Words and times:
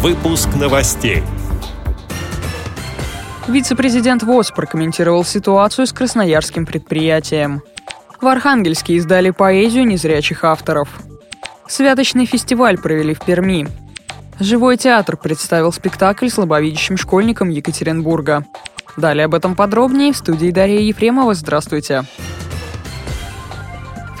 Выпуск 0.00 0.50
новостей. 0.54 1.24
Вице-президент 3.48 4.22
ВОЗ 4.22 4.52
прокомментировал 4.52 5.24
ситуацию 5.24 5.88
с 5.88 5.92
красноярским 5.92 6.66
предприятием. 6.66 7.62
В 8.20 8.26
Архангельске 8.28 8.94
издали 8.94 9.30
поэзию 9.30 9.88
незрячих 9.88 10.44
авторов. 10.44 10.88
Святочный 11.66 12.26
фестиваль 12.26 12.78
провели 12.78 13.12
в 13.12 13.20
Перми. 13.22 13.66
Живой 14.38 14.76
театр 14.76 15.16
представил 15.16 15.72
спектакль 15.72 16.28
слабовидящим 16.28 16.96
школьникам 16.96 17.48
Екатеринбурга. 17.48 18.44
Далее 18.96 19.24
об 19.24 19.34
этом 19.34 19.56
подробнее 19.56 20.12
в 20.12 20.16
студии 20.16 20.52
Дарья 20.52 20.78
Ефремова. 20.78 21.34
Здравствуйте. 21.34 22.04
Здравствуйте. 22.04 22.47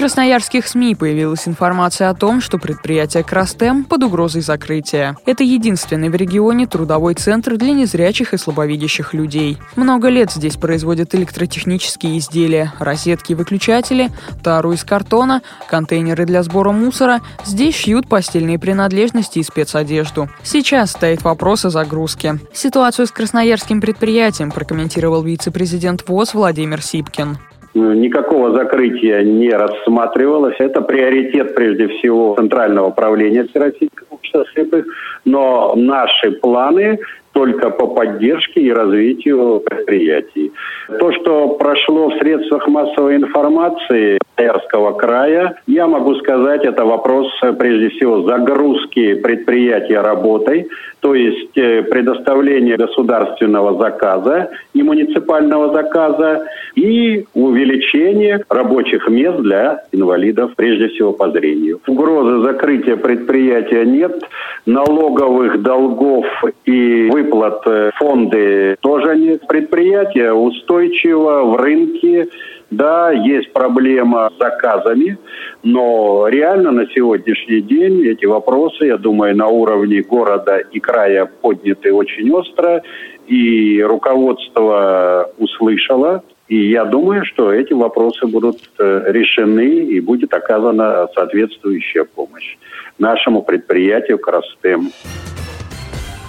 Красноярских 0.00 0.66
СМИ 0.66 0.94
появилась 0.94 1.46
информация 1.46 2.08
о 2.08 2.14
том, 2.14 2.40
что 2.40 2.56
предприятие 2.56 3.22
«Крастем» 3.22 3.84
под 3.84 4.02
угрозой 4.04 4.40
закрытия. 4.40 5.14
Это 5.26 5.44
единственный 5.44 6.08
в 6.08 6.14
регионе 6.14 6.66
трудовой 6.66 7.12
центр 7.12 7.58
для 7.58 7.72
незрячих 7.72 8.32
и 8.32 8.38
слабовидящих 8.38 9.12
людей. 9.12 9.58
Много 9.76 10.08
лет 10.08 10.32
здесь 10.32 10.56
производят 10.56 11.14
электротехнические 11.14 12.16
изделия, 12.16 12.72
розетки 12.78 13.32
и 13.32 13.34
выключатели, 13.34 14.08
тару 14.42 14.72
из 14.72 14.84
картона, 14.84 15.42
контейнеры 15.68 16.24
для 16.24 16.42
сбора 16.44 16.72
мусора. 16.72 17.20
Здесь 17.44 17.76
шьют 17.76 18.08
постельные 18.08 18.58
принадлежности 18.58 19.40
и 19.40 19.42
спецодежду. 19.42 20.30
Сейчас 20.42 20.92
стоит 20.92 21.24
вопрос 21.24 21.66
о 21.66 21.70
загрузке. 21.70 22.38
Ситуацию 22.54 23.06
с 23.06 23.10
красноярским 23.10 23.82
предприятием 23.82 24.50
прокомментировал 24.50 25.22
вице-президент 25.22 26.08
ВОЗ 26.08 26.32
Владимир 26.32 26.80
Сипкин. 26.80 27.36
Ну, 27.72 27.92
никакого 27.92 28.52
закрытия 28.52 29.22
не 29.22 29.50
рассматривалось. 29.50 30.56
Это 30.58 30.80
приоритет, 30.80 31.54
прежде 31.54 31.88
всего, 31.88 32.34
Центрального 32.36 32.88
управления 32.88 33.44
Всероссийского 33.44 34.08
общества 34.10 34.44
слепых. 34.52 34.86
Но 35.24 35.74
наши 35.76 36.32
планы 36.32 36.98
только 37.32 37.70
по 37.70 37.86
поддержке 37.86 38.60
и 38.60 38.72
развитию 38.72 39.60
предприятий. 39.60 40.52
То, 40.98 41.12
что 41.12 41.50
прошло 41.50 42.10
в 42.10 42.18
средствах 42.18 42.66
массовой 42.66 43.16
информации 43.16 44.18
Красноярского 44.34 44.92
края, 44.92 45.54
я 45.66 45.86
могу 45.86 46.14
сказать, 46.16 46.64
это 46.64 46.84
вопрос, 46.84 47.28
прежде 47.58 47.90
всего, 47.90 48.22
загрузки 48.22 49.14
предприятия 49.14 50.00
работой, 50.00 50.68
то 51.00 51.14
есть 51.14 51.56
э, 51.56 51.82
предоставления 51.82 52.76
государственного 52.76 53.78
заказа 53.78 54.50
и 54.74 54.82
муниципального 54.82 55.72
заказа 55.72 56.46
и 56.74 57.26
увеличение 57.34 58.44
рабочих 58.48 59.08
мест 59.08 59.38
для 59.38 59.82
инвалидов, 59.92 60.52
прежде 60.56 60.88
всего 60.88 61.12
по 61.12 61.30
зрению. 61.30 61.80
Угрозы 61.86 62.42
закрытия 62.42 62.96
предприятия 62.96 63.84
нет, 63.84 64.22
налоговых 64.66 65.62
долгов 65.62 66.26
и 66.64 67.08
выплат 67.10 67.62
э, 67.66 67.90
фонды 67.96 68.76
тоже 68.80 69.16
нет. 69.16 69.46
Предприятие 69.48 70.32
устойчиво 70.32 71.44
в 71.44 71.56
рынке, 71.56 72.28
да, 72.70 73.10
есть 73.10 73.52
проблема 73.52 74.30
с 74.34 74.38
заказами, 74.38 75.18
но 75.62 76.28
реально 76.28 76.70
на 76.70 76.86
сегодняшний 76.86 77.60
день 77.60 78.06
эти 78.06 78.26
вопросы, 78.26 78.86
я 78.86 78.96
думаю, 78.96 79.36
на 79.36 79.48
уровне 79.48 80.02
города 80.02 80.58
и 80.58 80.78
края 80.78 81.26
подняты 81.26 81.92
очень 81.92 82.30
остро, 82.30 82.82
и 83.26 83.82
руководство 83.82 85.30
услышало, 85.38 86.22
и 86.48 86.70
я 86.70 86.84
думаю, 86.84 87.24
что 87.24 87.52
эти 87.52 87.72
вопросы 87.72 88.26
будут 88.26 88.58
э, 88.78 89.02
решены 89.06 89.68
и 89.68 90.00
будет 90.00 90.34
оказана 90.34 91.08
соответствующая 91.14 92.04
помощь 92.04 92.56
нашему 92.98 93.42
предприятию 93.42 94.18
«Крастем». 94.18 94.90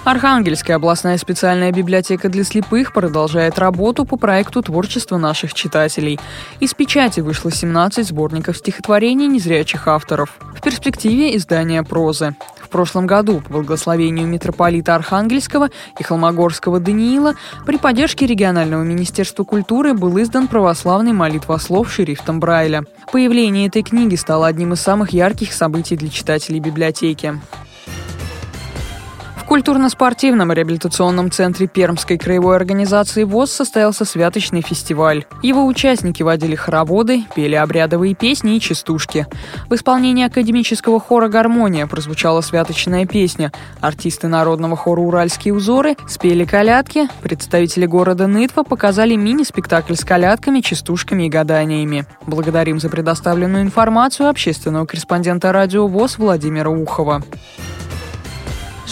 Архангельская 0.04 0.76
областная 0.76 1.16
специальная 1.16 1.70
библиотека 1.70 2.28
для 2.28 2.42
слепых 2.42 2.92
продолжает 2.92 3.60
работу 3.60 4.04
по 4.04 4.16
проекту 4.16 4.60
творчества 4.60 5.16
наших 5.16 5.54
читателей. 5.54 6.18
Из 6.58 6.74
печати 6.74 7.20
вышло 7.20 7.52
17 7.52 8.08
сборников 8.08 8.56
стихотворений 8.56 9.28
незрячих 9.28 9.86
авторов. 9.86 10.36
В 10.56 10.60
перспективе 10.60 11.36
издания 11.36 11.84
прозы. 11.84 12.34
В 12.60 12.68
прошлом 12.68 13.06
году 13.06 13.42
по 13.42 13.52
благословению 13.52 14.26
митрополита 14.26 14.96
Архангельского 14.96 15.70
и 15.96 16.02
Холмогорского 16.02 16.80
Даниила 16.80 17.34
при 17.64 17.78
поддержке 17.78 18.26
регионального 18.26 18.82
министерства 18.82 19.44
культуры 19.44 19.94
был 19.94 20.20
издан 20.20 20.48
православный 20.48 21.12
молитвослов 21.12 21.92
шрифтом 21.92 22.40
Брайля. 22.40 22.82
Появление 23.12 23.68
этой 23.68 23.84
книги 23.84 24.16
стало 24.16 24.48
одним 24.48 24.72
из 24.72 24.80
самых 24.80 25.10
ярких 25.10 25.52
событий 25.52 25.96
для 25.96 26.08
читателей 26.08 26.58
библиотеки 26.58 27.38
культурно-спортивном 29.52 30.50
реабилитационном 30.50 31.30
центре 31.30 31.66
Пермской 31.66 32.16
краевой 32.16 32.56
организации 32.56 33.22
ВОЗ 33.24 33.50
состоялся 33.50 34.06
святочный 34.06 34.62
фестиваль. 34.62 35.26
Его 35.42 35.66
участники 35.66 36.22
водили 36.22 36.54
хороводы, 36.54 37.24
пели 37.36 37.54
обрядовые 37.54 38.14
песни 38.14 38.56
и 38.56 38.60
частушки. 38.60 39.26
В 39.68 39.74
исполнении 39.74 40.24
академического 40.24 40.98
хора 40.98 41.28
«Гармония» 41.28 41.86
прозвучала 41.86 42.40
святочная 42.40 43.04
песня. 43.04 43.52
Артисты 43.82 44.26
народного 44.26 44.74
хора 44.74 45.02
«Уральские 45.02 45.52
узоры» 45.52 45.96
спели 46.08 46.46
колядки, 46.46 47.10
представители 47.20 47.84
города 47.84 48.26
Нытва 48.26 48.62
показали 48.62 49.16
мини-спектакль 49.16 49.96
с 49.96 50.02
колядками, 50.02 50.60
частушками 50.60 51.24
и 51.24 51.28
гаданиями. 51.28 52.06
Благодарим 52.26 52.80
за 52.80 52.88
предоставленную 52.88 53.64
информацию 53.64 54.30
общественного 54.30 54.86
корреспондента 54.86 55.52
радио 55.52 55.88
ВОЗ 55.88 56.16
Владимира 56.16 56.70
Ухова. 56.70 57.22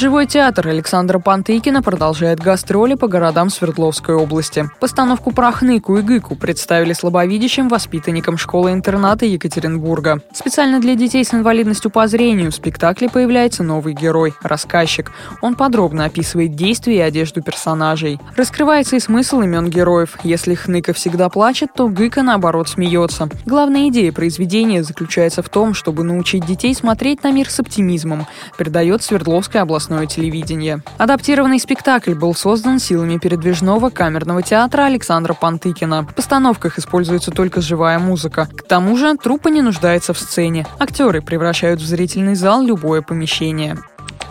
Живой 0.00 0.24
театр 0.24 0.66
Александра 0.68 1.18
Пантыкина 1.18 1.82
продолжает 1.82 2.40
гастроли 2.40 2.94
по 2.94 3.06
городам 3.06 3.50
Свердловской 3.50 4.14
области. 4.14 4.70
Постановку 4.80 5.30
«Прохныку» 5.30 5.98
и 5.98 6.00
«Гыку» 6.00 6.36
представили 6.36 6.94
слабовидящим 6.94 7.68
воспитанникам 7.68 8.38
школы-интерната 8.38 9.26
Екатеринбурга. 9.26 10.22
Специально 10.32 10.80
для 10.80 10.94
детей 10.94 11.22
с 11.22 11.34
инвалидностью 11.34 11.90
по 11.90 12.08
зрению 12.08 12.50
в 12.50 12.54
спектакле 12.54 13.10
появляется 13.10 13.62
новый 13.62 13.92
герой– 13.92 14.32
рассказчик. 14.42 15.12
Он 15.42 15.54
подробно 15.54 16.06
описывает 16.06 16.54
действия 16.54 16.96
и 16.96 17.00
одежду 17.00 17.42
персонажей. 17.42 18.18
Раскрывается 18.38 18.96
и 18.96 19.00
смысл 19.00 19.42
имен 19.42 19.68
героев. 19.68 20.16
Если 20.24 20.54
Хныка 20.54 20.94
всегда 20.94 21.28
плачет, 21.28 21.74
то 21.74 21.88
Гыка, 21.88 22.22
наоборот, 22.22 22.70
смеется. 22.70 23.28
Главная 23.44 23.90
идея 23.90 24.12
произведения 24.12 24.82
заключается 24.82 25.42
в 25.42 25.50
том, 25.50 25.74
чтобы 25.74 26.04
научить 26.04 26.46
детей 26.46 26.74
смотреть 26.74 27.22
на 27.22 27.32
мир 27.32 27.50
с 27.50 27.60
оптимизмом, 27.60 28.26
передает 28.56 29.02
Свердловская 29.02 29.60
областная 29.60 29.89
областное 29.90 30.06
телевидение. 30.06 30.82
Адаптированный 30.98 31.58
спектакль 31.58 32.14
был 32.14 32.34
создан 32.34 32.78
силами 32.78 33.18
передвижного 33.18 33.90
камерного 33.90 34.42
театра 34.42 34.84
Александра 34.84 35.34
Пантыкина. 35.34 36.02
В 36.02 36.14
постановках 36.14 36.78
используется 36.78 37.30
только 37.30 37.60
живая 37.60 37.98
музыка. 37.98 38.46
К 38.46 38.62
тому 38.62 38.96
же 38.96 39.16
труппа 39.16 39.48
не 39.48 39.62
нуждается 39.62 40.12
в 40.12 40.18
сцене. 40.18 40.66
Актеры 40.78 41.22
превращают 41.22 41.80
в 41.80 41.86
зрительный 41.86 42.34
зал 42.34 42.62
любое 42.62 43.02
помещение. 43.02 43.78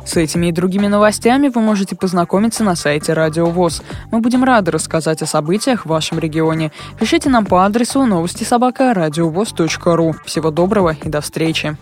С 0.06 0.16
этими 0.16 0.48
и 0.48 0.52
другими 0.52 0.88
новостями 0.88 1.50
вы 1.50 1.62
можете 1.62 1.96
познакомиться 1.96 2.64
на 2.64 2.76
сайте 2.76 3.14
Радио 3.14 3.46
ВОЗ. 3.46 3.84
Мы 4.12 4.22
будем 4.22 4.44
рады 4.44 4.72
рассказать 4.72 5.22
о 5.22 5.28
событиях 5.28 5.86
в 5.86 5.90
вашем 5.90 6.20
регионе. 6.20 6.72
Пишите 7.00 7.30
нам 7.30 7.46
по 7.46 7.66
адресу 7.66 8.06
новости 8.06 8.44
собака 8.44 8.94
ру. 8.94 10.16
Всего 10.26 10.52
доброго 10.52 10.96
и 11.04 11.10
до 11.10 11.22
встречи. 11.22 11.78